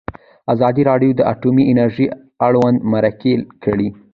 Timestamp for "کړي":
3.63-3.89